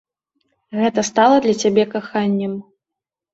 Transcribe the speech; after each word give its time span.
Гэта 0.79 1.03
стала 1.09 1.37
для 1.43 1.55
цябе 1.65 1.83
каханнем. 1.93 2.57